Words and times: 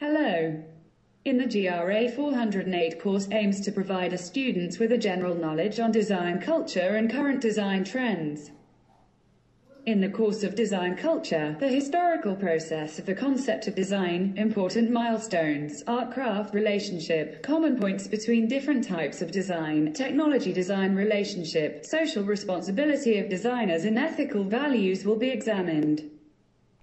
Hello. 0.00 0.62
In 1.24 1.38
the 1.38 1.46
GRA 1.46 2.08
408 2.08 3.00
course 3.00 3.26
aims 3.32 3.60
to 3.62 3.72
provide 3.72 4.12
a 4.12 4.16
students 4.16 4.78
with 4.78 4.92
a 4.92 4.96
general 4.96 5.34
knowledge 5.34 5.80
on 5.80 5.90
design 5.90 6.40
culture 6.40 6.94
and 6.94 7.10
current 7.10 7.40
design 7.40 7.82
trends. 7.82 8.52
In 9.86 10.00
the 10.00 10.08
course 10.08 10.44
of 10.44 10.54
design 10.54 10.94
culture, 10.94 11.56
the 11.58 11.66
historical 11.66 12.36
process 12.36 13.00
of 13.00 13.06
the 13.06 13.14
concept 13.16 13.66
of 13.66 13.74
design, 13.74 14.34
important 14.36 14.92
milestones, 14.92 15.82
art-craft 15.88 16.54
relationship, 16.54 17.42
common 17.42 17.76
points 17.76 18.06
between 18.06 18.46
different 18.46 18.86
types 18.86 19.20
of 19.20 19.32
design, 19.32 19.92
technology 19.94 20.52
design 20.52 20.94
relationship, 20.94 21.84
social 21.84 22.22
responsibility 22.22 23.18
of 23.18 23.28
designers 23.28 23.82
and 23.82 23.98
ethical 23.98 24.44
values 24.44 25.04
will 25.04 25.16
be 25.16 25.30
examined. 25.30 26.08